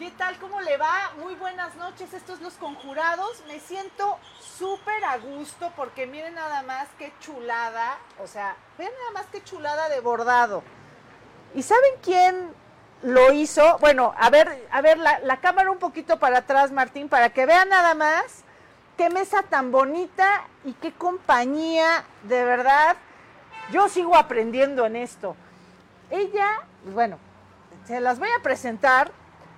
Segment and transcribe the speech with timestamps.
[0.00, 0.38] ¿Qué tal?
[0.38, 1.12] ¿Cómo le va?
[1.20, 2.14] Muy buenas noches.
[2.14, 3.44] Estos Los Conjurados.
[3.46, 7.98] Me siento súper a gusto porque miren nada más qué chulada.
[8.18, 10.62] O sea, vean nada más qué chulada de bordado.
[11.54, 12.50] ¿Y saben quién
[13.02, 13.76] lo hizo?
[13.80, 17.44] Bueno, a ver, a ver la, la cámara un poquito para atrás, Martín, para que
[17.44, 18.44] vean nada más
[18.96, 22.06] qué mesa tan bonita y qué compañía.
[22.22, 22.96] De verdad,
[23.70, 25.36] yo sigo aprendiendo en esto.
[26.08, 27.18] Ella, bueno,
[27.84, 29.12] se las voy a presentar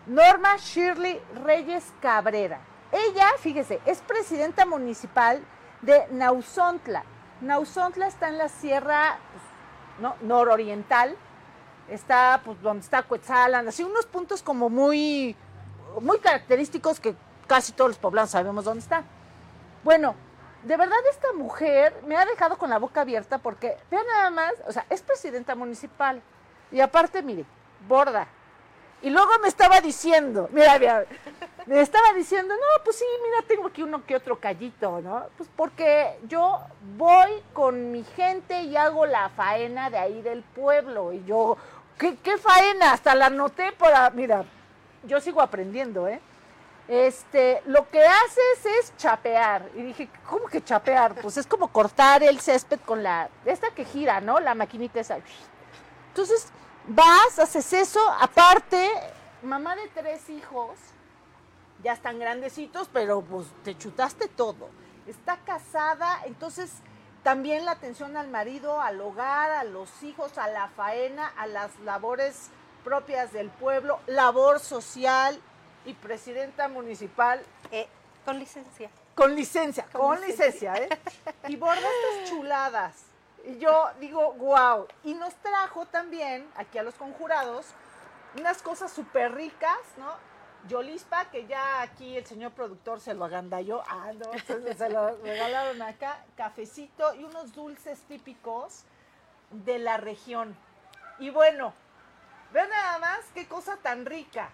[0.07, 2.61] Norma Shirley Reyes Cabrera.
[2.91, 5.43] Ella, fíjese, es presidenta municipal
[5.81, 7.05] de Nauzontla.
[7.41, 9.43] Nauzontla está en la sierra pues,
[10.01, 10.17] ¿no?
[10.27, 11.17] nororiental,
[11.89, 15.37] está pues, donde está Cuetzalan, así unos puntos como muy,
[16.01, 17.15] muy característicos que
[17.47, 19.05] casi todos los poblanos sabemos dónde está.
[19.85, 20.15] Bueno,
[20.65, 24.53] de verdad esta mujer me ha dejado con la boca abierta porque, vean nada más,
[24.67, 26.23] o sea, es presidenta municipal
[26.71, 27.45] y aparte, mire,
[27.89, 28.29] borda,
[29.03, 31.05] y luego me estaba diciendo, mira, mira,
[31.67, 35.27] me estaba diciendo, no, pues sí, mira, tengo aquí uno que otro callito, ¿no?
[35.37, 36.61] Pues porque yo
[36.97, 41.13] voy con mi gente y hago la faena de ahí del pueblo.
[41.13, 41.57] Y yo,
[41.99, 42.93] ¿qué, qué faena?
[42.93, 44.45] Hasta la anoté para, mira,
[45.05, 46.21] yo sigo aprendiendo, ¿eh?
[46.89, 49.69] Este, lo que haces es chapear.
[49.75, 51.15] Y dije, ¿cómo que chapear?
[51.15, 54.41] Pues es como cortar el césped con la, esta que gira, ¿no?
[54.41, 55.19] La maquinita esa.
[56.09, 56.53] Entonces,
[56.87, 58.91] vas, haces eso, aparte,
[59.43, 60.71] mamá de tres hijos,
[61.83, 64.71] ya están grandecitos, pero pues te chutaste todo.
[65.07, 66.71] Está casada, entonces
[67.23, 71.79] también la atención al marido, al hogar, a los hijos, a la faena, a las
[71.81, 72.51] labores
[72.85, 75.41] propias del pueblo, labor social
[75.85, 77.43] y presidenta municipal.
[77.71, 77.89] Eh,
[78.25, 78.91] con licencia.
[79.15, 80.89] Con licencia, con, licencia, ¿eh?
[81.49, 83.12] Y borda estas chuladas.
[83.45, 84.87] Y yo digo, wow.
[85.05, 87.67] Y nos trajo también aquí a los conjurados
[88.39, 90.11] unas cosas súper ricas, ¿no?
[90.69, 95.83] Yolispa, que ya aquí el señor productor se lo agandalló, ah, no, se, lo regalaron
[95.83, 98.85] acá, cafecito y unos dulces típicos
[99.51, 100.57] de la región.
[101.19, 101.75] Y bueno,
[102.53, 104.51] vean nada más qué cosa tan rica.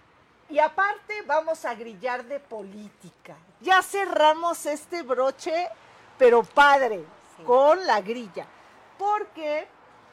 [0.49, 3.37] Y aparte vamos a grillar de política.
[3.61, 5.69] Ya cerramos este broche,
[6.17, 7.05] pero padre,
[7.37, 7.43] sí.
[7.45, 8.47] con la grilla
[8.99, 9.69] porque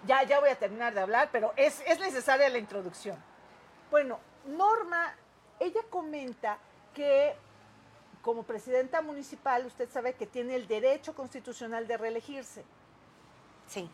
[0.05, 3.17] ya, ya voy a terminar de hablar, pero es, es necesaria la introducción.
[3.91, 5.15] Bueno, Norma,
[5.59, 6.57] ella comenta
[6.93, 7.35] que
[8.25, 12.65] como presidenta municipal, usted sabe que tiene el derecho constitucional de reelegirse.
[13.67, 13.87] Sí.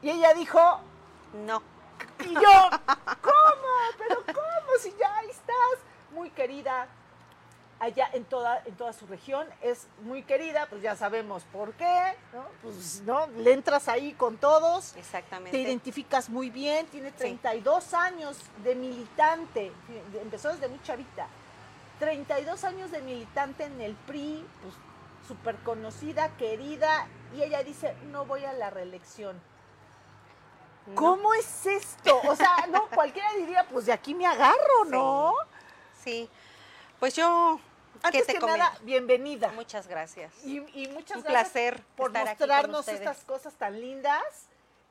[0.00, 0.60] Y ella dijo,
[1.44, 1.60] no.
[2.20, 2.70] Y yo,
[3.20, 3.72] ¿cómo?
[3.98, 4.78] ¿Pero cómo?
[4.78, 5.78] Si ya estás
[6.12, 6.86] muy querida,
[7.82, 12.14] allá en toda, en toda su región, es muy querida, pues ya sabemos por qué,
[12.32, 12.44] ¿no?
[12.62, 13.26] Pues, ¿no?
[13.26, 14.94] Le entras ahí con todos.
[14.96, 15.50] Exactamente.
[15.50, 17.96] Te identificas muy bien, tiene 32 sí.
[17.96, 19.72] años de militante,
[20.22, 21.26] empezó desde muy chavita.
[21.98, 24.74] 32 años de militante en el PRI, pues
[25.26, 29.40] súper conocida, querida, y ella dice, no voy a la reelección.
[30.86, 30.94] No.
[30.94, 32.16] ¿Cómo es esto?
[32.28, 35.34] O sea, no, cualquiera diría, pues de aquí me agarro, ¿no?
[36.04, 36.28] Sí.
[36.28, 36.30] sí.
[37.00, 37.58] Pues yo
[38.02, 39.52] antes que nada, bienvenida.
[39.52, 40.32] Muchas gracias.
[40.44, 44.22] Y, y muchas Un gracias placer por mostrarnos estas cosas tan lindas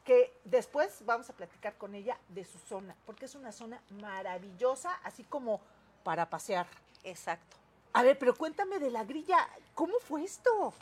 [0.06, 5.00] que después vamos a platicar con ella de su zona, porque es una zona maravillosa,
[5.04, 5.62] así como
[6.04, 6.66] para pasear.
[7.04, 7.58] Exacto.
[7.94, 10.74] A ver, pero cuéntame de la grilla, ¿cómo fue esto?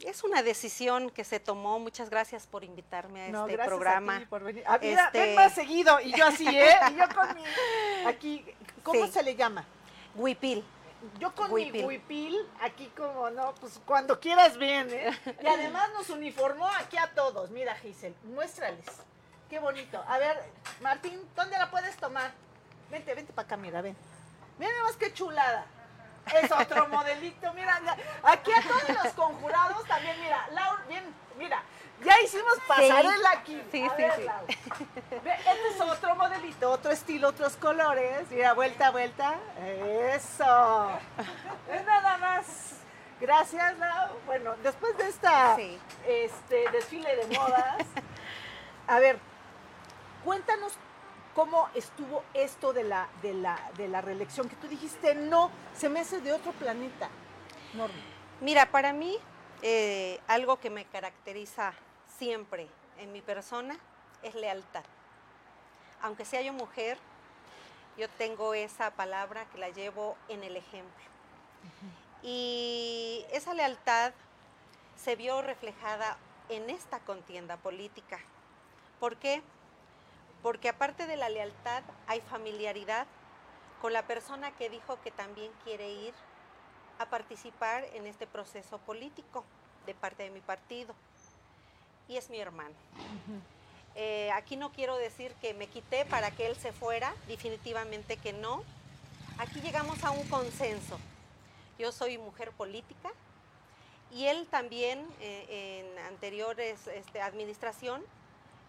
[0.00, 1.78] Es una decisión que se tomó.
[1.78, 4.16] Muchas gracias por invitarme a no, este programa.
[4.16, 4.64] A ti por venir.
[4.66, 5.18] Ah, mira, este...
[5.18, 6.74] ven más seguido y yo así, ¿eh?
[6.90, 7.42] Y yo con mi
[8.06, 8.44] aquí,
[8.82, 9.12] ¿cómo Sí.
[9.12, 9.64] se le llama?
[10.14, 10.64] Huipil.
[11.18, 11.72] Yo con Huipil.
[11.72, 15.10] mi huipil, aquí como no, pues cuando quieras bien, ¿eh?
[15.42, 17.50] Y además nos uniformó aquí a todos.
[17.50, 18.84] Mira, Giselle, muéstrales.
[19.48, 20.02] Qué bonito.
[20.08, 20.42] A ver,
[20.80, 22.32] Martín, ¿dónde la puedes tomar?
[22.90, 23.96] Vente, vente para acá, mira, ven.
[24.58, 25.66] Mira nada más qué chulada.
[26.34, 27.80] Es otro modelito, mira.
[28.22, 31.62] Aquí a todos los conjurados también, mira, Laura, bien, mira.
[32.04, 33.62] Ya hicimos pasarela aquí.
[33.72, 34.22] Sí, A sí, ver, sí.
[34.24, 34.44] Laura.
[35.10, 38.28] Este es otro modelito, otro estilo, otros colores.
[38.30, 39.34] Mira, vuelta, vuelta.
[40.14, 40.90] Eso.
[41.72, 42.44] Es nada más.
[43.18, 44.08] Gracias, Lau.
[44.26, 45.78] Bueno, después de esta Sí.
[46.06, 47.76] este desfile de modas,
[48.88, 49.18] a ver,
[50.22, 50.74] cuéntanos
[51.36, 55.90] cómo estuvo esto de la, de la, de la reelección, que tú dijiste, no, se
[55.90, 57.10] me hace de otro planeta.
[57.74, 57.94] Norma.
[58.40, 59.18] Mira, para mí,
[59.60, 61.74] eh, algo que me caracteriza
[62.18, 62.68] siempre
[62.98, 63.76] en mi persona
[64.22, 64.82] es lealtad.
[66.00, 66.96] Aunque sea yo mujer,
[67.98, 71.04] yo tengo esa palabra que la llevo en el ejemplo.
[72.22, 74.14] Y esa lealtad
[74.96, 76.16] se vio reflejada
[76.48, 78.20] en esta contienda política.
[79.00, 79.42] ¿Por qué?
[80.46, 83.08] Porque aparte de la lealtad hay familiaridad,
[83.82, 86.14] con la persona que dijo que también quiere ir
[87.00, 89.42] a participar en este proceso político
[89.86, 90.94] de parte de mi partido.
[92.06, 92.76] Y es mi hermano.
[93.96, 98.32] Eh, aquí no quiero decir que me quité para que él se fuera, definitivamente que
[98.32, 98.62] no.
[99.38, 100.96] Aquí llegamos a un consenso.
[101.76, 103.10] Yo soy mujer política
[104.12, 108.04] y él también eh, en anteriores este, administración,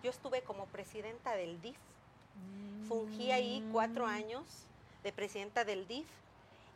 [0.04, 1.78] yo estuve como presidenta del DIF.
[2.88, 4.10] Fungí ahí cuatro mm.
[4.10, 4.46] años
[5.04, 6.08] de presidenta del DIF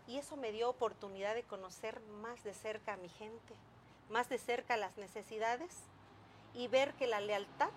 [0.07, 3.53] y eso me dio oportunidad de conocer más de cerca a mi gente,
[4.09, 5.71] más de cerca las necesidades
[6.53, 7.69] y ver que la lealtad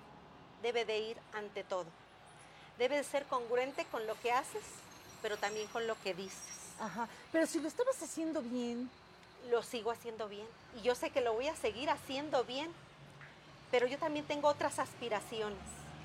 [0.63, 1.87] debe de ir ante todo.
[2.79, 4.65] Debe de ser congruente con lo que haces,
[5.23, 6.73] pero también con lo que dices.
[6.81, 8.91] Ajá, pero si lo estabas haciendo bien.
[9.51, 10.47] Lo sigo haciendo bien
[10.77, 12.73] y yo sé que lo voy a seguir haciendo bien,
[13.75, 15.59] pero yo también tengo otras aspiraciones.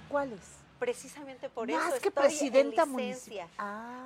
[0.10, 0.40] ¿Cuáles?
[0.80, 3.48] Precisamente por eso que estoy presidenta en licencia,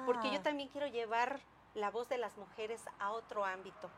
[0.05, 0.43] porque yo ah.
[0.43, 1.39] también quiero llevar
[1.73, 3.89] la voz de las mujeres a otro ámbito.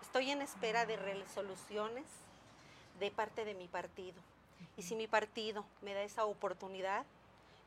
[0.00, 2.06] Estoy en espera de resoluciones
[2.98, 4.16] de parte de mi partido.
[4.78, 7.04] Y si mi partido me da esa oportunidad,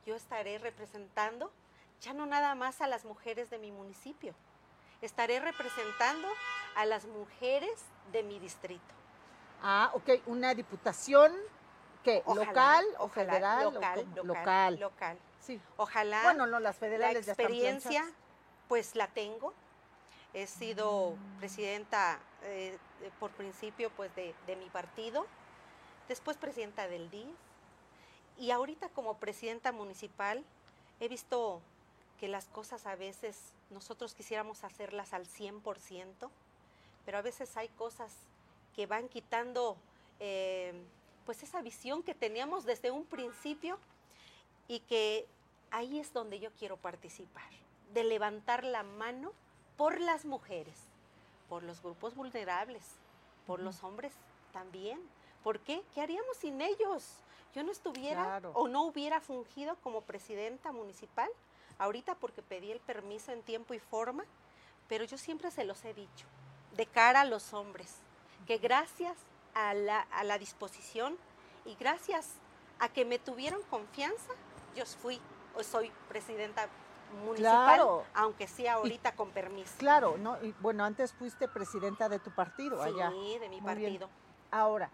[0.08, 1.52] yo estaré representando
[2.02, 4.34] ya no nada más a las mujeres de mi municipio,
[5.04, 6.28] estaré representando
[6.76, 8.99] a las mujeres de mi distrito.
[9.62, 11.34] Ah, ok, una diputación
[12.04, 15.60] que local o federal local, local, local, Sí.
[15.78, 16.24] Ojalá.
[16.24, 18.06] Bueno, no las federales la experiencia
[18.70, 19.54] pues la tengo.
[20.34, 22.78] He sido presidenta eh,
[23.20, 25.26] por principio pues de, mi partido,
[26.08, 27.36] después presidenta del DIF
[28.38, 30.46] y ahorita como presidenta municipal
[31.00, 31.62] he visto
[32.20, 36.30] que las cosas a veces nosotros quisiéramos hacerlas al 100%,
[37.06, 38.14] pero a veces hay cosas
[38.76, 39.78] que van quitando
[40.20, 40.74] eh,
[41.26, 43.78] pues esa visión que teníamos desde un principio
[44.68, 45.28] y que
[45.72, 47.50] ahí es donde yo quiero participar
[47.94, 49.34] de levantar la mano
[49.78, 50.76] por las mujeres,
[51.48, 52.84] por los grupos vulnerables,
[53.48, 54.14] por los hombres
[54.52, 55.00] también.
[55.44, 55.84] ¿Por qué?
[55.94, 57.06] ¿Qué haríamos sin ellos?
[57.56, 61.30] Yo no estuviera o no hubiera fungido como presidenta municipal
[61.80, 64.24] ahorita porque pedí el permiso en tiempo y forma,
[64.88, 66.26] pero yo siempre se los he dicho,
[66.76, 67.96] de cara a los hombres,
[68.50, 69.16] que gracias
[69.54, 71.16] a la, a la disposición
[71.66, 72.32] y gracias
[72.80, 74.34] a que me tuvieron confianza,
[74.76, 75.22] yo fui
[75.56, 76.68] o soy presidenta
[77.24, 77.80] municipal,
[78.16, 79.76] aunque sea ahorita con permiso.
[79.78, 80.44] Claro, ¿no?
[80.44, 83.12] Y, bueno, antes fuiste presidenta de tu partido allá.
[83.12, 84.10] Sí, de mi partido.
[84.50, 84.90] Ahora,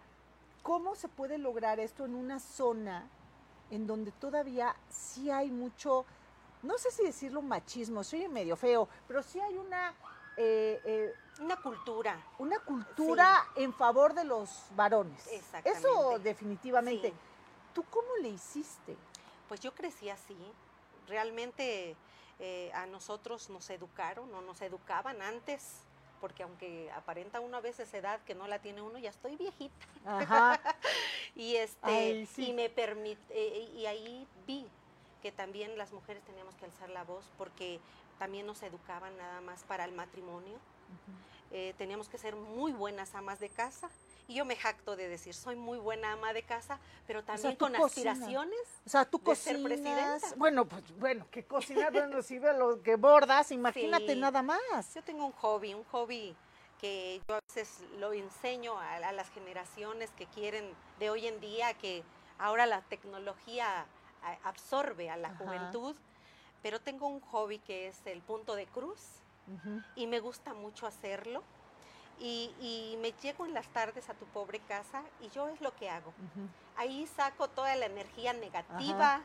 [0.62, 3.08] ¿cómo se puede lograr esto en una zona
[3.70, 6.04] en donde todavía sí hay mucho,
[6.62, 9.94] no sé si decirlo machismo, soy medio feo, pero sí hay una...
[10.36, 12.18] Eh, eh, una cultura.
[12.38, 15.26] Una cultura en favor de los varones.
[15.28, 15.78] Exactamente.
[15.78, 17.12] Eso definitivamente.
[17.74, 18.96] ¿Tú cómo le hiciste?
[19.48, 20.36] Pues yo crecí así.
[21.06, 21.96] Realmente
[22.38, 25.80] eh, a nosotros nos educaron o nos educaban antes,
[26.20, 29.86] porque aunque aparenta uno a veces edad que no la tiene uno, ya estoy viejita.
[31.34, 34.66] y este y me permite eh, y ahí vi
[35.22, 37.80] que también las mujeres teníamos que alzar la voz porque
[38.18, 40.58] también nos educaban nada más para el matrimonio.
[41.50, 43.88] Eh, teníamos que ser muy buenas amas de casa
[44.28, 47.76] y yo me jacto de decir, soy muy buena ama de casa, pero también con
[47.76, 50.34] aspiraciones o sea, tú de ser presidenta.
[50.36, 54.94] Bueno, pues bueno, que cocinar, bueno, si ve lo que bordas, imagínate nada más.
[54.94, 56.36] Yo tengo un hobby, un hobby
[56.80, 61.74] que yo a veces lo enseño a, las generaciones que quieren de hoy en día,
[61.74, 62.02] que
[62.38, 63.86] ahora la tecnología
[64.42, 65.96] absorbe a la juventud,
[66.62, 69.00] pero tengo un hobby que es el punto de cruz
[69.94, 71.42] y me gusta mucho hacerlo.
[72.18, 75.90] Y, me llego en las tardes a tu pobre casa y yo es lo que
[75.90, 76.12] hago.
[76.76, 79.20] Ahí saco toda la energía negativa,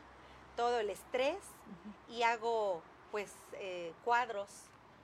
[0.56, 1.38] todo el estrés
[2.08, 4.48] y hago pues eh, cuadros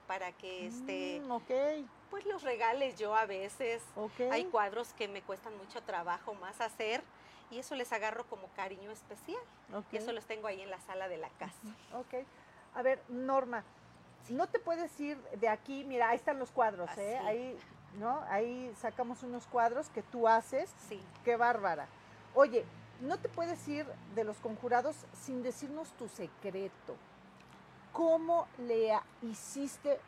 [0.06, 3.82] para que este mm, pues los regales yo a veces.
[4.30, 7.02] Hay cuadros que me cuestan mucho trabajo más hacer
[7.50, 9.40] y eso les agarro como cariño especial.
[9.92, 11.58] Y eso los tengo ahí en la sala de la casa.
[11.94, 12.26] Ok.
[12.74, 13.64] A ver, Norma,
[14.28, 17.18] no te puedes ir de aquí, mira, ahí están los cuadros, ¿eh?
[17.24, 17.58] Ahí
[17.94, 18.22] ¿no?
[18.28, 20.70] Ahí sacamos unos cuadros que tú haces.
[20.88, 21.00] Sí.
[21.24, 21.88] Qué bárbara.
[22.34, 22.64] Oye,
[23.00, 26.96] no te puedes ir de los conjurados sin decirnos tu secreto.
[27.92, 29.98] ¿Cómo le hiciste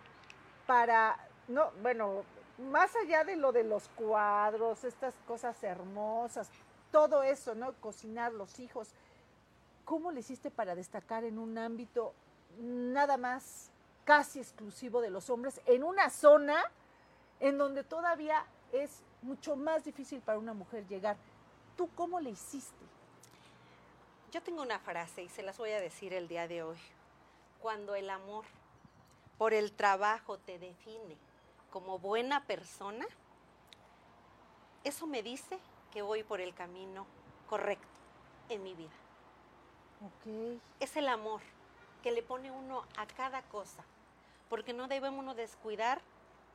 [0.67, 1.17] para,
[1.49, 2.23] no, bueno,
[2.71, 6.51] más allá de lo de los cuadros, estas cosas hermosas,
[6.91, 7.73] todo eso, ¿no?
[7.75, 8.89] Cocinar los hijos.
[9.85, 12.13] ¿Cómo le hiciste para destacar en un ámbito
[12.59, 13.71] nada más
[14.05, 16.65] casi exclusivo de los hombres, en una zona
[17.39, 21.17] en donde todavía es mucho más difícil para una mujer llegar.
[21.77, 22.85] ¿Tú cómo le hiciste?
[24.33, 26.77] Yo tengo una frase y se las voy a decir el día de hoy.
[27.61, 28.45] Cuando el amor
[29.39, 31.17] por el trabajo te define
[31.71, 33.07] como buena persona,
[34.85, 35.59] eso me dice
[35.93, 37.07] que voy por el camino
[37.49, 37.87] correcto
[38.49, 38.91] en mi vida.
[40.01, 40.61] Ok.
[40.81, 41.41] Es el amor
[42.03, 43.85] que le pone uno a cada cosa,
[44.49, 46.01] porque no debemos uno descuidar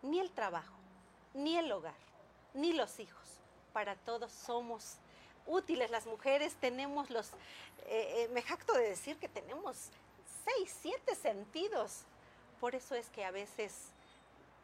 [0.01, 0.75] ni el trabajo,
[1.33, 1.95] ni el hogar,
[2.53, 3.39] ni los hijos.
[3.73, 4.97] Para todos somos
[5.45, 5.91] útiles.
[5.91, 7.29] Las mujeres tenemos los,
[7.87, 9.89] eh, eh, me jacto de decir que tenemos
[10.45, 12.03] seis, siete sentidos.
[12.59, 13.91] Por eso es que a veces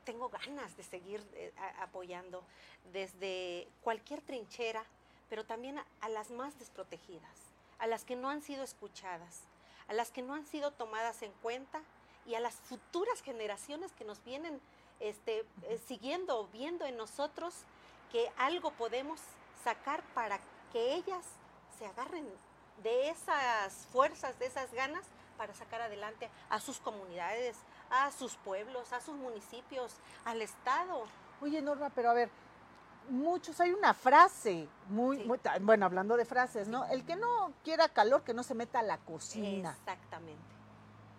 [0.04, 2.44] tengo ganas de seguir eh, apoyando
[2.92, 4.84] desde cualquier trinchera,
[5.30, 9.42] pero también a, a las más desprotegidas, a las que no han sido escuchadas,
[9.88, 11.82] a las que no han sido tomadas en cuenta
[12.26, 14.62] y a las futuras generaciones que nos vienen
[15.02, 17.56] este, eh, siguiendo, viendo en nosotros
[18.12, 19.20] que algo podemos
[19.64, 20.40] sacar para
[20.72, 21.26] que ellas
[21.78, 22.28] se agarren
[22.84, 25.04] de esas fuerzas, de esas ganas
[25.38, 27.58] para sacar adelante a sus comunidades,
[27.92, 29.96] a sus pueblos, a sus municipios,
[30.26, 31.04] al Estado.
[31.42, 32.30] Oye, Norma, pero a ver,
[33.10, 35.24] muchos, hay una frase muy, Sí.
[35.26, 36.86] muy- bueno, hablando de frases, ¿no?
[36.86, 39.72] El que no quiera calor, que no se meta a la cocina.
[39.72, 40.42] Exactamente.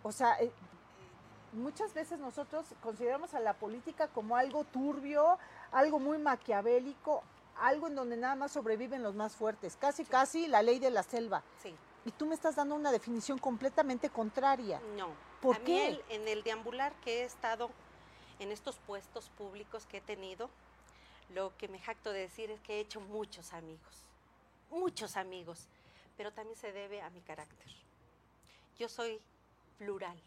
[0.02, 0.52] O sea, eh,
[1.52, 5.38] muchas veces nosotros consideramos a la política como algo turbio,
[5.72, 7.22] algo muy maquiavélico,
[7.60, 11.02] algo en donde nada más sobreviven los más fuertes, casi, casi la ley de la
[11.02, 11.42] selva.
[11.62, 11.74] Sí.
[12.04, 14.80] Y tú me estás dando una definición completamente contraria.
[14.96, 15.08] No.
[15.42, 15.88] ¿Por a mí qué?
[15.88, 17.70] el- en el deambular que he estado
[18.38, 20.48] en estos puestos públicos que he tenido,
[21.30, 24.08] lo que me jacto de decir es que he hecho muchos amigos,
[24.70, 25.66] muchos amigos,
[26.16, 27.66] pero también se debe a mi carácter.
[28.78, 29.20] Yo soy
[29.78, 30.18] plural,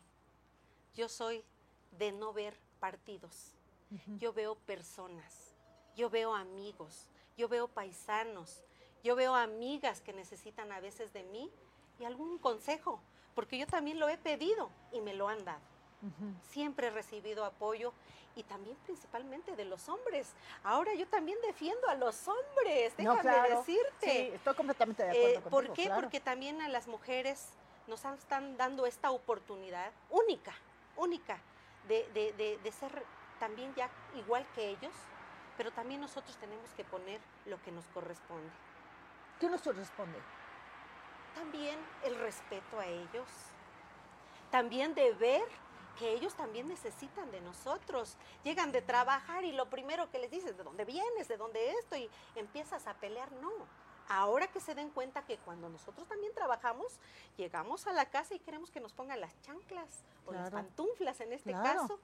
[0.96, 1.44] yo soy
[1.98, 3.52] de no ver partidos,
[4.20, 5.54] yo veo personas,
[5.96, 7.08] yo veo amigos,
[7.38, 8.62] yo veo paisanos,
[9.04, 11.50] yo veo amigas que necesitan a veces de mí
[12.00, 13.00] y algún consejo,
[13.36, 15.60] porque yo también lo he pedido y me lo han dado.
[16.50, 17.92] Siempre he recibido apoyo
[18.36, 20.34] y también principalmente de los hombres.
[20.63, 23.58] Ahora yo también defiendo a los hombres, No, déjame claro.
[23.60, 24.00] decirte.
[24.01, 25.86] Sí, estoy completamente de Eh, acuerdo ¿Por contigo, qué?
[25.86, 26.01] claro.
[26.01, 27.50] Porque también a las mujeres
[27.88, 30.54] nos están dando esta oportunidad única,
[30.96, 31.39] única,
[31.88, 33.04] de, de- de- de ser
[33.39, 34.94] también ya igual que ellos,
[35.58, 38.50] pero también nosotros tenemos que poner lo que nos corresponde.
[39.39, 40.20] ¿Qué nos responde?
[41.36, 43.27] También el respeto a ellos,
[44.51, 45.44] también de ver
[46.00, 48.18] que ellos también necesitan de nosotros.
[48.44, 51.27] Llegan de trabajar y lo primero que les dices, ¿de dónde vienes?
[51.27, 51.96] ¿De dónde esto?
[51.96, 53.32] Y empiezas a pelear.
[53.34, 53.51] No.
[54.08, 57.00] Ahora que se den cuenta que cuando nosotros también trabajamos,
[57.38, 61.34] llegamos a la casa y queremos que nos pongan las chanclas o las pantuflas en
[61.34, 61.82] este Claro.
[61.82, 62.00] caso,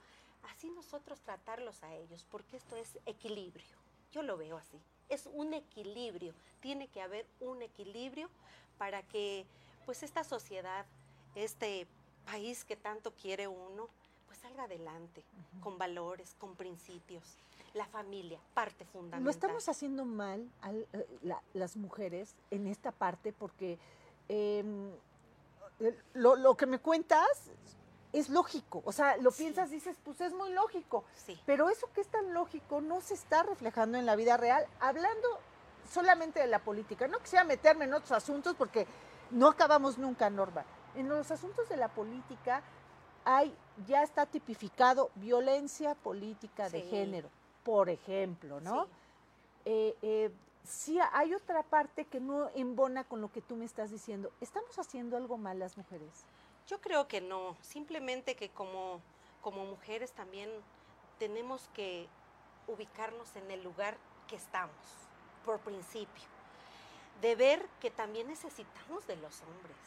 [0.51, 3.77] así nosotros tratarlos a ellos, porque esto es equilibrio.
[4.11, 4.81] Yo lo veo así.
[5.12, 6.34] Es un equilibrio.
[6.62, 8.30] Tiene que haber un equilibrio
[8.77, 9.46] para que
[9.86, 10.86] pues esta sociedad,
[11.36, 11.86] este
[12.25, 13.89] país que tanto quiere uno,
[14.27, 15.22] pues salga adelante
[15.62, 17.24] con valores, con principios.
[17.74, 19.24] La familia, parte fundamental.
[19.25, 23.77] Lo estamos haciendo mal al- eh, la- las mujeres en esta parte porque
[24.30, 24.91] em,
[25.82, 27.50] eh, lo, lo que me cuentas
[28.13, 28.82] es lógico.
[28.86, 29.44] O sea, lo Sí.
[29.44, 31.03] piensas, dices, pues es muy lógico.
[31.15, 34.65] Sí, Pero eso que es tan lógico no se está reflejando en la vida real,
[34.80, 35.27] hablando
[35.89, 37.08] solamente de la política.
[37.08, 38.88] No quisiera meterme en otros asuntos porque
[39.32, 40.65] no acabamos nunca, Norma.
[40.96, 42.62] En los asuntos de la política
[43.24, 43.56] hay,
[43.88, 47.30] ya está tipificado violencia política de género,
[47.63, 48.86] por ejemplo, ¿no?
[48.86, 48.91] sí.
[49.65, 50.32] Eh, eh,
[50.63, 54.32] sí hay otra parte que no embona con lo que tú me estás diciendo.
[54.41, 56.10] ¿Estamos haciendo algo mal las mujeres?
[56.68, 59.01] Yo creo que no, simplemente que como,
[59.41, 60.50] como mujeres también
[61.20, 62.08] tenemos que
[62.68, 64.75] ubicarnos en el lugar que estamos,
[65.46, 66.24] por principio,
[67.22, 69.77] de ver que también necesitamos de los hombres,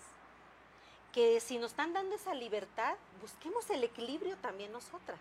[1.12, 5.20] que si nos están dando esa libertad, busquemos el equilibrio también nosotras,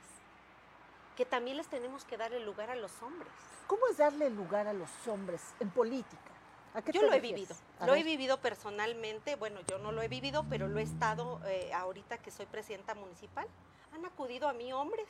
[1.16, 3.32] que también les tenemos que dar el lugar a los hombres.
[3.68, 6.33] ¿Cómo es darle lugar a los hombres en política?
[6.74, 10.02] ¿A qué Yo lo he vivido, A lo he vivido personalmente, bueno, yo no lo
[10.02, 13.48] he vivido, pero lo he estado eh, ahorita que soy presidenta municipal.
[13.94, 15.08] Han acudido a mí hombres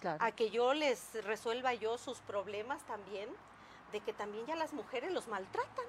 [0.00, 0.18] Claro.
[0.24, 3.28] a que yo les resuelva yo sus problemas también,
[3.92, 5.84] de que también ya las mujeres los maltratan.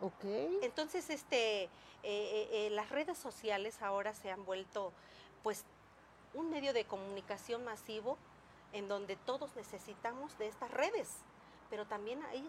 [0.00, 0.24] Ok.
[0.62, 1.68] Entonces, este, eh,
[2.04, 4.92] eh, las redes sociales ahora se han vuelto,
[5.42, 5.64] pues,
[6.32, 8.16] un medio de comunicación masivo
[8.72, 11.08] en donde todos necesitamos de estas redes,
[11.70, 12.48] pero también ahí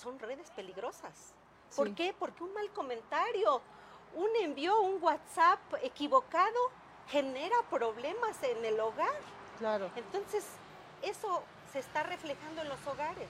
[0.00, 1.34] son redes peligrosas.
[1.76, 1.94] ¿Por Sí.
[1.94, 2.14] qué?
[2.18, 3.60] Porque un mal comentario,
[4.14, 6.58] un envío, un WhatsApp equivocado
[7.08, 9.14] genera problemas en el hogar.
[9.58, 9.90] Claro.
[9.96, 10.44] Entonces,
[11.02, 11.42] eso
[11.72, 13.28] se está reflejando en los hogares.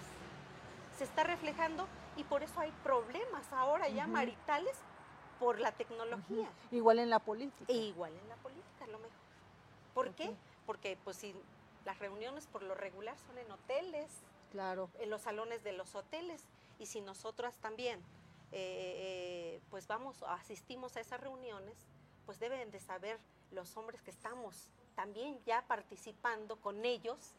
[0.97, 1.87] Se está reflejando
[2.17, 4.77] y por eso hay problemas ahora ya maritales
[5.39, 6.49] por la tecnología.
[6.71, 7.65] Igual en la política.
[7.73, 9.17] E igual en la política, a lo mejor.
[9.95, 10.35] ¿Por qué?
[10.67, 11.35] Porque pues si
[11.85, 14.11] las reuniones por lo regular son en hoteles,
[14.53, 14.91] Claro.
[14.99, 16.43] en los salones de los hoteles,
[16.81, 18.01] y si nosotras también
[18.53, 21.77] eh, eh, pues vamos, asistimos a esas reuniones,
[22.27, 23.19] pues deben de saber
[23.53, 27.35] los hombres que estamos también ya participando con ellos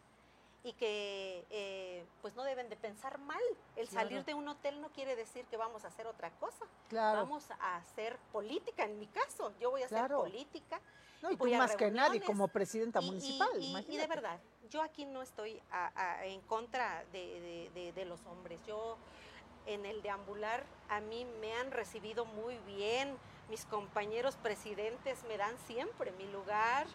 [0.63, 3.41] y que eh, pues no deben de pensar mal.
[3.75, 4.07] El Claro.
[4.09, 6.65] salir de un hotel no quiere decir que vamos a hacer otra cosa.
[6.87, 7.19] Claro.
[7.23, 10.79] Vamos a hacer política, en mi caso, yo voy a hacer política.
[11.23, 14.39] No, y tú a más que nadie como presidenta y- municipal, y- y, de verdad,
[14.69, 18.59] yo aquí no estoy a- a- en contra de, de- de- de los hombres.
[18.65, 18.97] Yo
[19.65, 23.17] en el deambular a mí me han recibido muy bien.
[23.49, 26.85] Mis compañeros presidentes me dan siempre mi lugar,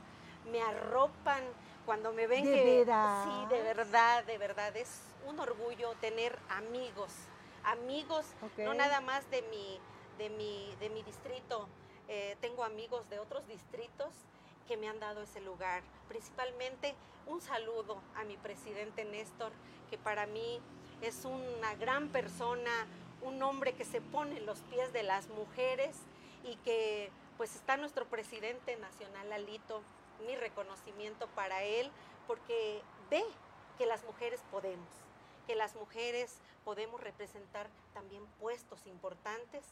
[0.50, 1.42] me arropan
[1.84, 3.24] cuando me ven ¿De que veras?
[3.24, 7.12] sí, de verdad, de verdad es un orgullo tener amigos,
[7.64, 8.26] amigos
[8.58, 9.80] no nada más de mi
[10.18, 11.68] de mi de mi distrito.
[12.08, 14.10] Eh, tengo amigos de otros distritos
[14.68, 15.82] que me han dado ese lugar.
[16.08, 16.94] Principalmente
[17.26, 19.52] un saludo a mi presidente Néstor,
[19.90, 20.60] que para mí
[21.02, 22.70] es una gran persona,
[23.22, 25.96] un hombre que se pone en los pies de las mujeres
[26.44, 29.82] y que pues está nuestro presidente nacional Alito,
[30.26, 31.90] mi reconocimiento para él,
[32.26, 33.22] porque ve
[33.76, 34.88] que las mujeres podemos,
[35.46, 39.64] que las mujeres podemos representar también puestos importantes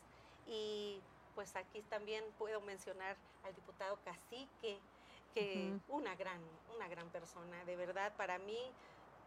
[0.46, 1.00] y
[1.34, 4.78] pues aquí también puedo mencionar al diputado Cacique,
[5.32, 6.40] que una gran,
[6.76, 8.58] una gran persona, de verdad, para mí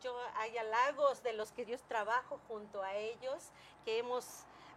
[0.02, 3.50] yo hay halagos de los que yo trabajo junto a ellos,
[3.86, 4.26] que hemos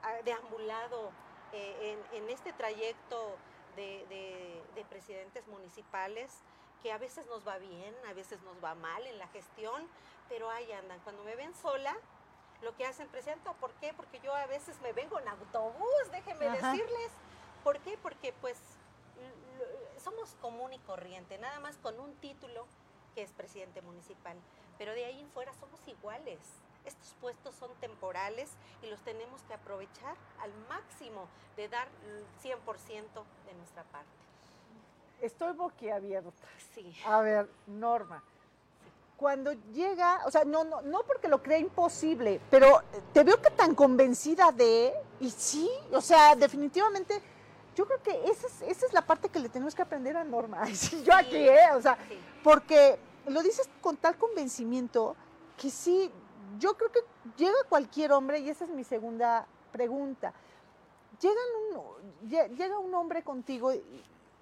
[0.03, 1.11] ah, deambulado
[1.53, 3.37] eh, en, en este trayecto
[3.77, 6.31] de, de- de presidentes municipales,
[6.83, 9.87] que a veces nos va bien, a veces nos va mal en la gestión,
[10.29, 10.99] pero ahí andan.
[11.01, 11.95] Cuando me ven sola,
[12.63, 13.93] lo que hacen, presidenta, ¿por qué?
[13.95, 16.73] Porque yo a veces me vengo en autobús, déjenme Ajá.
[16.73, 17.11] decirles.
[17.65, 17.99] ¿Por qué?
[17.99, 18.59] Porque pues
[20.03, 22.67] somos común y corriente, nada más con un título
[23.15, 24.37] que es presidente municipal,
[24.81, 26.39] pero de ahí en fuera somos iguales.
[26.87, 28.49] Estos puestos son temporales
[28.83, 32.55] y los tenemos que aprovechar al máximo de dar el 100%
[33.47, 34.09] de nuestra parte.
[35.21, 36.33] Estoy boquiabierta.
[36.75, 36.97] Sí.
[37.07, 38.25] A ver, Norma,
[39.19, 43.51] cuando llega, o sea, no, no, no porque lo crea imposible, pero te veo que
[43.51, 47.21] tan convencida de, y sí, o sea, definitivamente,
[47.77, 50.25] yo creo que esa es, esa es la parte que le tenemos que aprender a
[50.25, 50.57] Norma.
[50.63, 51.69] Ay, sí, yo aquí, ¿eh?
[51.75, 52.19] O sea, Sí.
[52.43, 55.17] porque lo dices con tal convencimiento
[55.57, 56.11] que sí,
[56.59, 57.01] yo creo que
[57.37, 60.33] llega cualquier hombre, y esa es mi segunda pregunta.
[61.21, 61.37] Llegan
[61.75, 63.83] un, lle- llega un hombre contigo y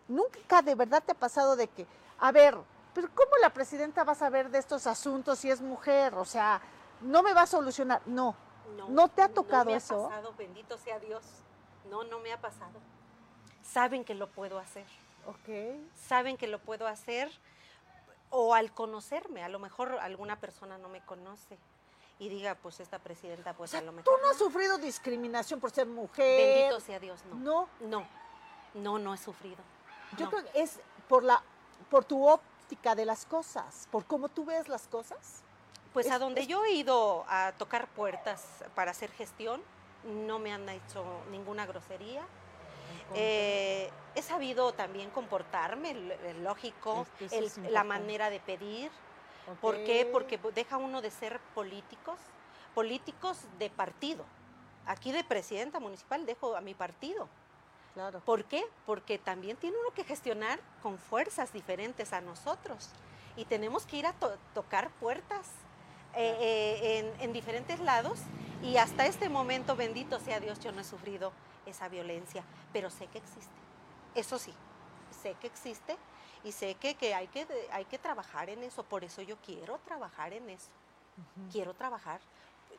[0.07, 1.87] nunca de verdad te ha pasado de que,
[2.21, 2.57] a ver,
[2.95, 6.15] pero ¿cómo la presidenta va a saber de estos asuntos si es mujer?
[6.15, 6.61] O sea,
[7.01, 8.01] no me va a solucionar.
[8.07, 8.35] No,
[8.89, 10.09] ¿No te ha tocado me ha eso?
[10.09, 11.25] pasado, bendito sea Dios.
[11.91, 12.79] No, no me ha pasado.
[13.63, 14.87] Saben que lo puedo hacer.
[15.27, 15.81] ok.
[15.95, 17.31] Saben que lo puedo hacer
[18.31, 21.59] o al conocerme, a lo mejor alguna persona no me conoce
[22.19, 24.21] y diga, pues esta presidenta, O pues sea, a lo tú mejor.
[24.23, 26.57] no has sufrido discriminación por ser mujer.
[26.57, 27.37] Bendito sea Dios, no.
[27.37, 28.07] No, No,
[28.75, 29.59] no, no he sufrido.
[30.17, 30.31] yo No.
[30.31, 31.43] creo que es por la,
[31.91, 35.43] por tu óptica de las cosas, por cómo tú ves las cosas.
[35.93, 39.63] Pues Es- a donde es- yo he ido a tocar puertas para hacer gestión,
[40.05, 42.23] no me han hecho ninguna grosería.
[43.15, 45.95] Eh, he sabido también comportarme,
[46.43, 48.91] lógico, Es que eso el- es la manera de pedir.
[49.61, 50.07] ¿Por qué?
[50.11, 52.19] Porque deja uno de ser políticos,
[52.75, 54.25] políticos de partido.
[54.87, 57.29] Aquí de presidenta municipal dejo a mi partido.
[57.95, 58.21] Claro.
[58.21, 58.63] ¿Por qué?
[58.87, 62.91] Porque también tiene uno que gestionar con fuerzas diferentes a nosotros.
[63.37, 65.47] Y tenemos que ir a to- tocar puertas
[66.15, 68.19] eh, eh, en, en diferentes lados.
[68.63, 71.33] Y hasta este momento, bendito sea Dios, yo no he sufrido
[71.69, 72.43] esa violencia.
[72.73, 73.53] Pero sé que existe.
[74.15, 74.53] Eso sí,
[75.23, 75.97] sé que existe
[76.45, 78.83] y sé que, que hay que hay que trabajar en eso.
[78.85, 80.69] Por eso yo quiero trabajar en eso
[81.51, 82.21] quiero trabajar,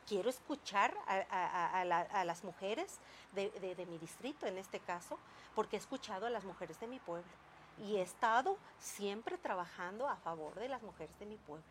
[0.08, 2.98] quiero escuchar a, a- a- a la- a las mujeres
[3.32, 5.18] de, de- de mi distrito, en este caso,
[5.54, 7.30] porque he escuchado a las mujeres de mi pueblo
[7.76, 11.64] y he estado siempre trabajando a favor de las mujeres de mi pueblo.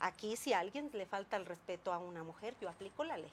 [0.00, 3.30] Aquí si a alguien le falta el respeto a una mujer, yo aplico la ley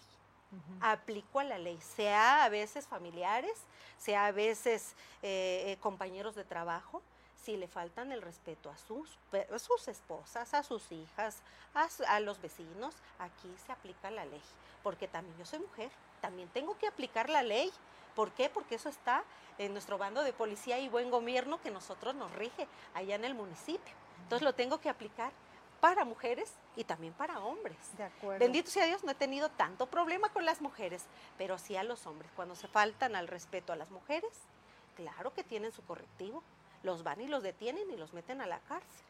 [0.81, 3.53] Aplico a la ley, sea a veces familiares,
[3.97, 7.01] sea a veces eh, eh, compañeros de trabajo,
[7.43, 11.37] si le faltan el respeto a sus, pe- a sus esposas, a sus hijas,
[11.73, 14.41] a, a los vecinos, aquí se aplica la ley,
[14.83, 17.71] porque también yo soy mujer, también tengo que aplicar la ley.
[18.15, 18.49] ¿Por qué?
[18.49, 19.23] Porque eso está
[19.57, 23.35] en nuestro bando de policía y buen gobierno que nosotros nos rige allá en el
[23.35, 23.93] municipio.
[24.23, 25.31] Entonces lo tengo que aplicar
[25.79, 27.77] para mujeres y también para hombres.
[27.97, 28.39] De acuerdo.
[28.39, 31.05] Bendito sea Dios, no he tenido tanto problema con las mujeres,
[31.37, 32.31] pero sí a los hombres.
[32.35, 34.31] Cuando se faltan al respeto a las mujeres,
[34.95, 36.43] claro que tienen su correctivo.
[36.81, 39.05] los van y los detienen y los meten a la cárcel.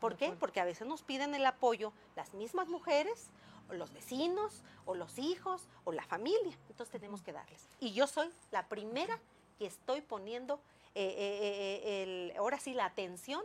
[0.00, 0.32] ¿Por qué?
[0.32, 3.30] Porque a veces nos piden el apoyo las mismas mujeres,
[3.68, 6.56] o los vecinos, o los hijos, o la familia.
[6.68, 7.68] Entonces tenemos que darles.
[7.80, 9.18] Y yo soy la primera
[9.58, 10.60] que estoy poniendo,
[10.94, 13.42] eh, eh, eh, el, ahora sí, la atención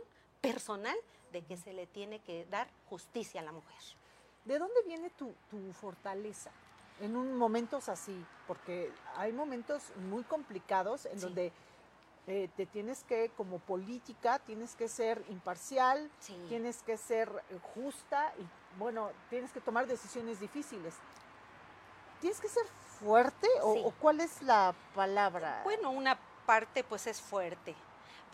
[0.52, 0.96] personal
[1.32, 3.78] de que se le tiene que dar justicia a la mujer.
[4.44, 6.50] ¿De dónde viene tu, tu fortaleza?
[7.00, 11.24] En un momentos así, porque hay momentos muy complicados en Sí.
[11.24, 11.52] donde
[12.26, 16.34] eh, te tienes que, como política, tienes que ser imparcial, Sí.
[16.48, 17.28] tienes que ser
[17.74, 20.94] justa y, bueno, tienes que tomar decisiones difíciles.
[22.20, 22.64] ¿Tienes que ser
[22.98, 25.60] fuerte o, o cuál es la palabra?
[25.64, 27.74] Bueno, una parte pues es fuerte,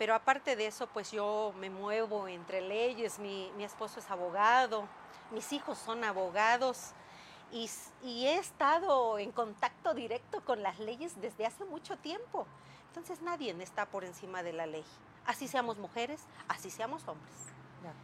[0.01, 4.87] pero aparte de eso pues yo me muevo entre leyes, mi, mi esposo es abogado,
[5.29, 6.93] mis hijos son abogados
[7.51, 7.69] y,
[8.01, 12.47] y he estado en contacto directo con las leyes desde hace mucho tiempo.
[12.87, 14.83] Entonces nadie está por encima de la ley.
[15.27, 17.35] Así seamos mujeres, así seamos hombres.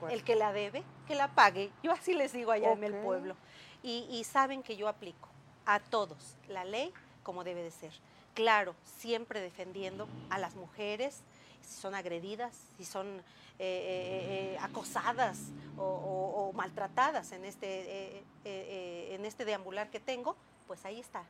[0.08, 1.72] El que la debe, que la pague.
[1.82, 3.36] Yo así les digo allá en el pueblo.
[3.82, 5.30] Y, y saben que yo aplico
[5.66, 7.94] a todos la ley como debe de ser.
[8.36, 11.24] Claro, siempre defendiendo a las mujeres,
[11.68, 13.22] si son agredidas, si son eh,
[13.60, 15.40] eh, eh, acosadas
[15.78, 20.36] o, o- o maltratadas en este, eh, en este deambular que tengo,
[20.68, 21.24] pues ahí está.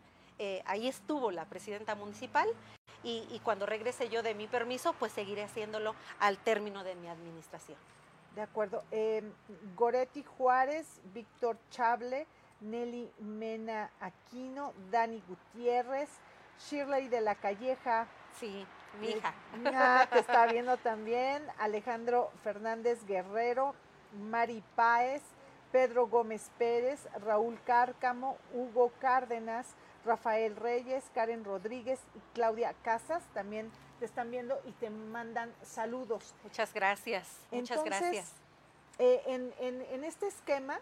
[0.65, 2.47] Ahí estuvo la presidenta municipal
[3.03, 7.07] y, y cuando regrese yo de mi permiso, pues seguiré haciéndolo al término de mi
[7.07, 7.77] administración.
[8.35, 8.83] De acuerdo.
[8.91, 9.23] Eh,
[9.75, 12.27] Goretti Juárez, Víctor Chable,
[12.61, 16.09] Nelly Mena Aquino, Dani Gutiérrez,
[16.69, 18.07] Shirley de la Calleja,
[18.39, 18.67] Sí,
[18.99, 19.33] mi hija.
[20.11, 23.75] que está viendo también, Alejandro Fernández Guerrero,
[24.29, 25.21] Mari Páez,
[25.71, 29.67] Pedro Gómez Pérez, Raúl Cárcamo, Hugo Cárdenas,
[30.05, 33.69] Rafael Reyes, Karen Rodríguez y Claudia Casas también
[33.99, 36.33] te están viendo y te mandan saludos.
[36.43, 38.33] Muchas gracias, muchas Entonces, gracias.
[38.99, 40.79] Eh, en, en- en este esquema,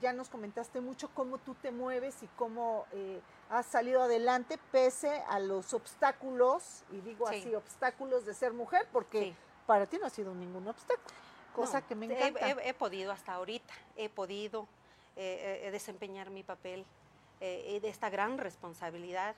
[0.00, 5.22] ya nos comentaste mucho cómo tú te mueves y cómo eh, has salido adelante pese
[5.28, 7.36] a los obstáculos, y digo Sí.
[7.40, 9.34] así, obstáculos de ser mujer, porque Sí.
[9.66, 11.06] para ti no ha sido ningún obstáculo,
[11.54, 12.48] cosa No, que me encanta.
[12.48, 14.66] He, he podido hasta ahorita, he podido
[15.16, 16.84] eh, eh, desempeñar mi papel
[17.40, 19.34] eh, de esta gran responsabilidad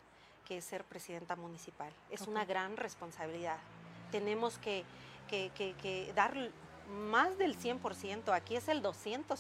[0.47, 1.91] que es ser presidenta municipal.
[2.11, 3.57] Es una gran responsabilidad.
[4.11, 4.85] Tenemos que,
[5.29, 6.35] que- que- que dar
[6.91, 9.35] más del 100%, aquí es el 200%.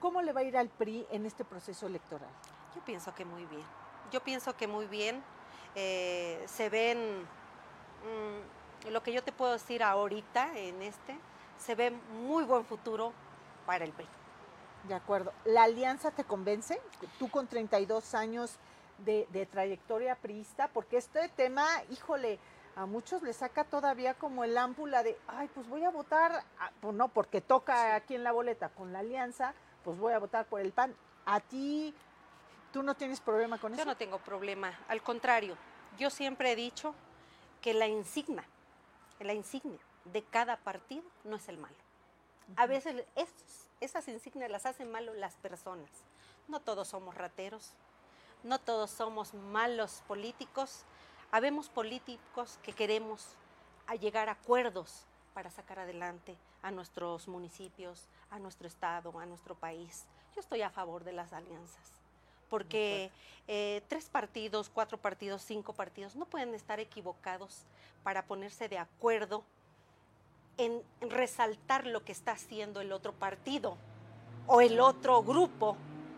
[0.00, 2.28] ¿Cómo le va a ir al PRI en este proceso electoral?
[2.74, 3.64] Yo pienso que muy bien.
[4.12, 5.22] Yo pienso que muy bien.
[5.74, 7.22] Eh, se ven,
[8.04, 11.18] mm, lo que yo te puedo decir ahorita en este,
[11.58, 13.12] se ve muy buen futuro
[13.66, 14.06] para el PRI.
[14.84, 15.32] De acuerdo.
[15.44, 16.80] ¿La alianza te convence?
[17.18, 18.56] Tú con 32 años
[18.98, 22.38] de, de trayectoria priista, porque este tema, híjole,
[22.76, 26.44] a muchos les saca todavía como el ámpula de, ay, pues voy a votar,
[26.80, 27.90] pues no, porque toca Sí.
[27.96, 29.52] aquí en la boleta con la alianza,
[29.88, 30.94] pues voy a votar por el PAN.
[31.24, 31.94] A ti,
[32.74, 33.86] ¿tú no tienes problema con Yo eso?
[33.86, 34.78] no tengo problema.
[34.86, 35.56] Al contrario,
[35.96, 36.94] yo siempre he dicho
[37.62, 38.44] que la insignia,
[39.20, 41.74] la insignia de cada partido no es el malo.
[42.56, 45.88] A veces esos- esas insignias las hacen malo las personas.
[46.48, 47.72] No todos somos rateros,
[48.42, 50.82] no todos somos malos políticos.
[51.30, 53.36] Habemos políticos que queremos
[53.86, 59.54] a llegar a acuerdos para sacar adelante a nuestros municipios, a nuestro estado, a nuestro
[59.54, 60.04] país.
[60.34, 61.92] Yo estoy a favor de las alianzas,
[62.48, 63.10] porque
[63.46, 67.64] eh, tres partidos, cuatro partidos, cinco partidos no pueden estar equivocados
[68.02, 69.44] para ponerse de acuerdo
[70.56, 73.76] en resaltar lo que está haciendo el otro partido
[74.46, 75.76] o el otro grupo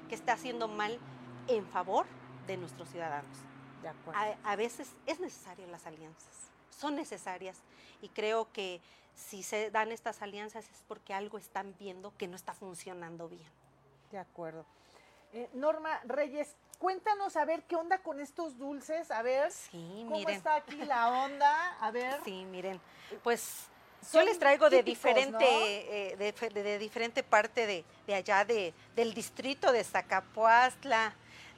[0.08, 0.98] que está haciendo mal
[1.46, 2.06] en favor
[2.46, 3.36] de nuestros ciudadanos.
[3.82, 4.20] De acuerdo.
[4.20, 7.58] A, a veces es necesario las alianzas, son necesarias
[8.02, 8.80] y creo que
[9.14, 13.48] si se dan estas alianzas es porque algo están viendo que no está funcionando bien.
[14.10, 14.64] De acuerdo.
[15.32, 20.16] Eh, Norma Reyes, cuéntanos a ver qué onda con estos dulces, a ver Sí, cómo
[20.18, 20.34] miren.
[20.36, 22.20] está aquí la onda, a ver.
[22.24, 22.80] Sí, miren,
[23.22, 23.68] pues
[24.12, 25.38] yo les traigo de diferente, ¿no?
[25.44, 31.14] eh, de, fe- de- de diferente parte de, de allá, de, del distrito de Zacapuastla,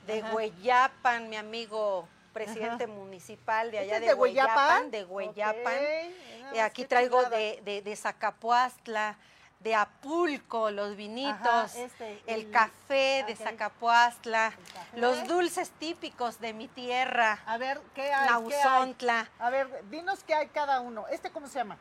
[0.07, 0.35] de Ajá.
[0.35, 4.91] Hueyapan, mi amigo presidente municipal de ¿Este allá de, de Hueyapan?
[4.91, 5.75] De Hueyapan.
[5.75, 9.17] Eh, aquí traigo de, de, de Zacapuastla,
[9.61, 13.37] de Apulco, los vinitos, Ajá, este, el, café de.
[13.37, 15.01] Zacapuastla, café.
[15.01, 18.09] los dulces típicos de mi tierra, A ver, ¿qué hay?
[18.09, 18.29] ¿Qué hay?
[18.29, 19.31] Nauzontla.
[19.39, 21.07] A ver, dinos qué hay cada uno.
[21.09, 21.79] ¿Este cómo se llama?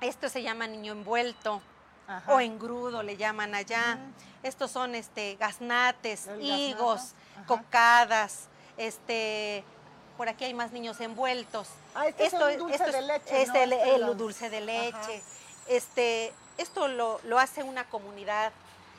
[0.00, 1.62] Esto se llama niño envuelto.
[2.08, 2.34] Ajá.
[2.34, 3.96] o engrudo le llaman allá.
[4.42, 7.14] Estos son este gaznates, higos,
[7.46, 9.64] cocadas, este
[10.20, 11.66] por aquí hay más niños envueltos.
[11.94, 13.54] Ah, este es un dulce de leche, es ¿no?
[13.54, 14.66] el, Este el dulce de Ajá.
[14.66, 15.22] leche.
[15.66, 18.52] Este, esto lo, lo hace una comunidad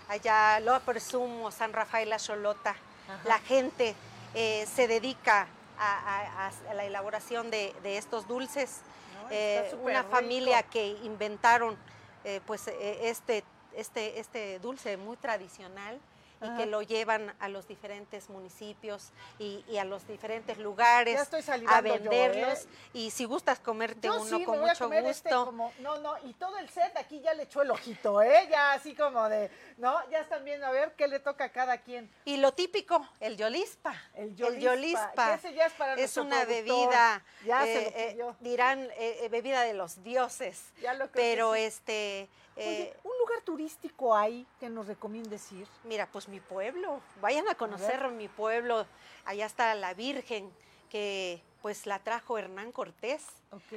[0.10, 2.72] allá, lo presumo, San Rafael La Cholota.
[2.72, 3.20] Ajá.
[3.26, 3.94] La gente
[4.34, 5.46] eh, se dedica
[5.78, 8.78] a, a- a- a la elaboración de, de estos dulces.
[9.22, 10.16] No, Eh, una rico.
[10.16, 11.78] familia que inventaron
[12.24, 13.44] eh, pues este,
[13.76, 16.00] este, este dulce muy tradicional
[16.42, 21.22] y que lo llevan a los diferentes municipios y, y a los diferentes lugares Ya
[21.22, 22.66] estoy a yo, venderlos.
[22.66, 22.68] ¿eh?
[22.94, 25.30] Y si gustas comerte Yo uno sí, con me voy a mucho comer gusto.
[25.30, 28.48] este como, no, no, y todo el set aquí ya le echó el ojito, ¿eh?
[28.50, 29.98] Ya así como de, ¿no?
[30.10, 32.10] Ya están viendo a ver qué le toca a cada quien.
[32.26, 33.94] Y lo típico, el yolispa.
[34.16, 34.62] El yolispa.
[34.76, 36.66] yolispa, que ese ya es para es nuestro una productor.
[36.66, 38.90] bebida, Ya se eh, lo eh, dirán,
[39.30, 40.72] bebida de los dioses.
[40.82, 42.28] Ya lo creo Pero este,
[42.68, 45.68] Oye, eh, un lugar turístico hay que nos recomiendes ir.
[45.84, 48.86] Mira, pues mi pueblo, vayan a conocer mi pueblo.
[49.26, 50.52] Allá está la Virgen
[50.90, 53.26] que pues la trajo Hernán Cortés.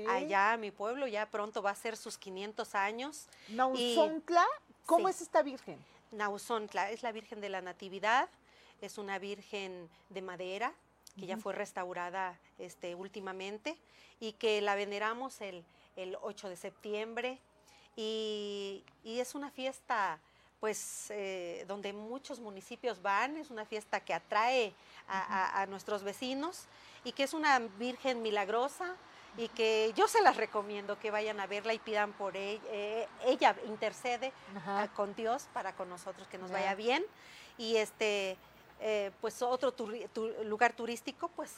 [0.09, 3.29] Allá a mi pueblo ya pronto va a ser sus 500 años.
[3.49, 4.47] Nauzontla,
[4.87, 5.15] ¿cómo Sí.
[5.15, 5.79] es esta virgen?
[6.11, 8.29] Nauzontla es la Virgen de la Natividad,
[8.81, 10.73] es una virgen de madera
[11.19, 13.77] que ya fue restaurada este, últimamente
[14.21, 15.65] y que la veneramos el,
[15.97, 17.39] el 8 de septiembre
[17.97, 20.19] y, y es una fiesta
[20.61, 24.73] pues eh, donde muchos municipios van, es una fiesta que atrae
[25.09, 25.19] a,
[25.59, 26.65] a- a nuestros vecinos
[27.05, 28.95] y que es una virgen milagrosa
[29.37, 33.57] y que yo se las recomiendo que vayan a verla y pidan por ella, ella
[33.67, 34.33] intercede
[34.67, 36.57] a- con Dios para con nosotros que nos Ya.
[36.59, 37.05] vaya bien.
[37.59, 38.39] Y este
[38.81, 41.53] eh, pues otro turi- tu- lugar turístico pues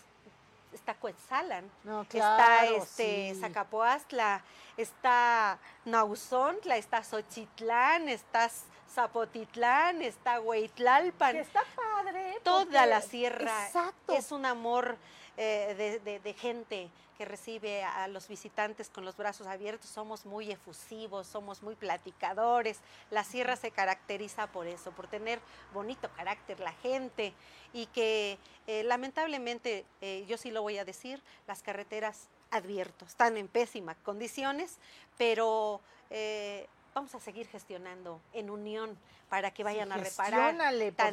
[0.77, 3.41] está Cuetzalan No, está claro, este sí.
[3.41, 4.43] Zacapoastla
[4.77, 8.49] está Nauzontla está Xochitlán está
[8.95, 12.39] Zapotitlán está Hueytlalpan Que está padre.
[12.43, 14.13] toda porque- la sierra Exacto.
[14.15, 14.97] es un amor
[15.37, 19.89] eh, de, de- de gente que recibe a los visitantes con los brazos abiertos.
[19.89, 22.79] Somos muy efusivos, somos muy platicadores.
[23.11, 25.41] La sierra se caracteriza por eso, por tener
[25.73, 27.33] bonito carácter la gente
[27.73, 33.37] y que eh, lamentablemente, eh, yo sí lo voy a decir, las carreteras, advierto, están
[33.37, 34.79] en pésimas condiciones,
[35.17, 35.81] pero...
[36.11, 38.97] eh, Vamos a seguir gestionando en unión
[39.29, 40.55] para que vayan a reparar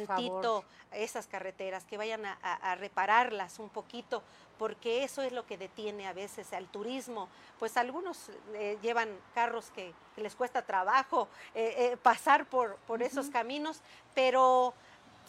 [0.06, 0.64] tantito favor.
[0.92, 4.22] esas carreteras, que vayan a, a- a repararlas un poquito,
[4.58, 7.28] porque eso es lo que detiene a veces al turismo.
[7.58, 13.02] Pues algunos eh, llevan carros que, que les cuesta trabajo eh, eh, pasar por, por
[13.02, 13.82] esos caminos,
[14.14, 14.72] pero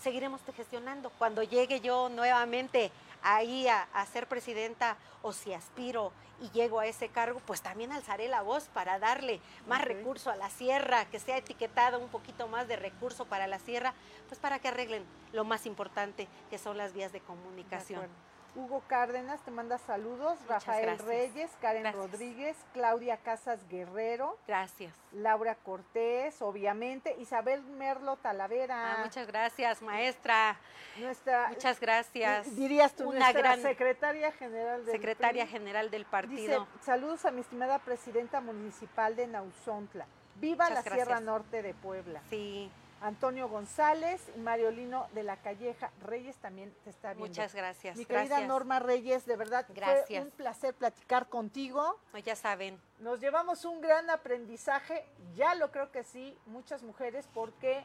[0.01, 1.09] seguiremos gestionando.
[1.17, 2.93] Cuando llegue yo nuevamente
[3.25, 7.91] ahí a, a ser presidenta o si aspiro y llego a ese cargo, pues también
[7.91, 9.87] alzaré la voz para darle más Ok.
[9.87, 13.93] recurso a la sierra, que sea etiquetada un poquito más de recurso para la sierra,
[14.27, 18.07] pues para que arreglen lo más importante que son las vías de comunicación.
[18.55, 21.07] Hugo Cárdenas te manda saludos, Muchas Rafael gracias.
[21.07, 22.01] Reyes, Karen Gracias.
[22.11, 24.93] Rodríguez, Claudia Casas Guerrero, Gracias.
[25.11, 30.57] Laura Cortés, obviamente, Isabel Merlo Talavera, Ah, muchas gracias, maestra.
[30.97, 32.45] nuestra, Muchas gracias.
[32.45, 35.51] di- dirías tú, Una nuestra gran secretaria general del secretaria PRI.
[35.51, 36.67] general del Dice, partido.
[36.81, 40.05] saludos a mi estimada presidenta municipal de Nauzontla.
[40.35, 41.19] Viva Muchas la Sierra.
[41.19, 42.21] Norte de Puebla.
[42.29, 42.69] Sí,
[43.01, 47.27] Antonio González y Mariolino de la Calleja Reyes también te está viendo.
[47.27, 47.97] muchas gracias.
[47.97, 48.47] Mi querida gracias.
[48.47, 49.65] Norma Reyes, de verdad
[50.07, 51.99] fue un placer platicar contigo.
[52.13, 55.05] No, ya saben, Nos llevamos un gran aprendizaje,
[55.35, 57.83] ya lo creo que sí, muchas mujeres, porque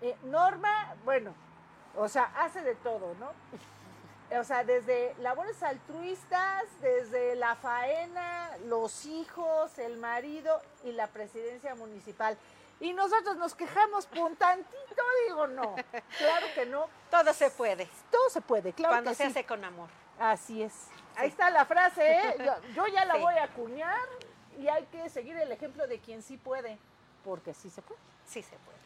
[0.00, 1.34] eh, Norma, bueno,
[1.96, 3.32] o sea, hace de todo, ¿no?
[4.38, 11.76] O sea, desde labores altruistas, desde la faena, los hijos, el marido y la presidencia
[11.76, 12.36] municipal.
[12.80, 15.74] Y nosotros nos quejamos por tantito, digo, no,
[16.18, 17.88] claro que no, todo se puede.
[18.10, 19.30] todo se puede, claro cuando que se sí.
[19.30, 19.88] hace con amor.
[20.18, 20.72] Así es.
[21.16, 22.36] Ahí está la frase, ¿eh?
[22.44, 23.20] Yo, yo ya la Sí.
[23.20, 23.98] voy a acuñar
[24.58, 26.78] y hay que seguir el ejemplo de quien sí puede,
[27.24, 28.00] porque sí se puede.
[28.26, 28.76] Sí se puede.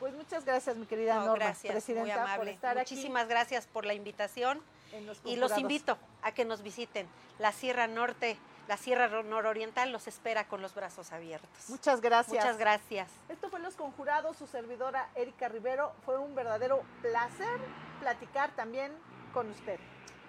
[0.00, 2.50] Pues muchas gracias, mi querida No, Norma, gracias, presidenta, muy por amable.
[2.52, 6.62] estar Muchísimas gracias por la invitación aquí en los y los invito a que nos
[6.62, 7.06] visiten.
[7.38, 8.38] La Sierra Norte,
[8.68, 11.68] la Sierra Nororiental los espera con los brazos abiertos.
[11.68, 12.36] Muchas gracias.
[12.36, 13.08] Muchas gracias.
[13.28, 15.94] Esto fue Los Conjurados, su servidora Erika Rivero.
[16.04, 17.58] Fue un verdadero placer
[18.00, 18.92] platicar también
[19.32, 19.80] con usted.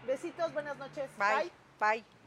[0.08, 1.12] Besitos, buenas noches.
[1.18, 1.52] Bye.
[1.80, 2.19] Bye.